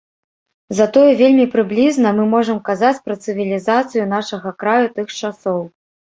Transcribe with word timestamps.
Затое 0.77 1.03
вельмі 1.19 1.45
прыблізна 1.55 2.13
мы 2.21 2.25
можам 2.33 2.57
казаць 2.71 3.03
пра 3.09 3.19
цывілізацыю 3.27 4.09
нашага 4.17 4.57
краю 4.65 4.85
тых 4.99 5.07
часоў. 5.21 5.63